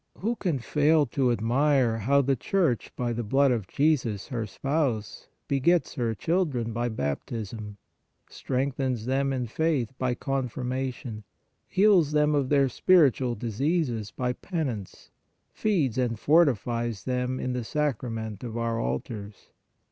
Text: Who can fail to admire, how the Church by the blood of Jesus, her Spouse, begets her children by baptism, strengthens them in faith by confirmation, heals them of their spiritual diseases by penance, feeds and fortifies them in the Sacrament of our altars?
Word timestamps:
Who 0.17 0.35
can 0.35 0.57
fail 0.57 1.05
to 1.05 1.31
admire, 1.31 1.99
how 1.99 2.23
the 2.23 2.35
Church 2.35 2.91
by 2.95 3.13
the 3.13 3.21
blood 3.23 3.51
of 3.51 3.67
Jesus, 3.67 4.29
her 4.29 4.47
Spouse, 4.47 5.27
begets 5.47 5.93
her 5.93 6.15
children 6.15 6.73
by 6.73 6.89
baptism, 6.89 7.77
strengthens 8.27 9.05
them 9.05 9.31
in 9.31 9.45
faith 9.45 9.93
by 9.99 10.15
confirmation, 10.15 11.23
heals 11.67 12.13
them 12.13 12.33
of 12.33 12.49
their 12.49 12.67
spiritual 12.67 13.35
diseases 13.35 14.09
by 14.09 14.33
penance, 14.33 15.11
feeds 15.53 15.99
and 15.99 16.17
fortifies 16.19 17.03
them 17.03 17.39
in 17.39 17.53
the 17.53 17.63
Sacrament 17.63 18.43
of 18.43 18.57
our 18.57 18.79
altars? 18.79 19.49